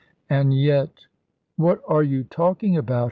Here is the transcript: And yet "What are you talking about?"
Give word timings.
And 0.31 0.51
yet 0.51 1.05
"What 1.57 1.79
are 1.87 2.01
you 2.01 2.23
talking 2.23 2.75
about?" 2.75 2.99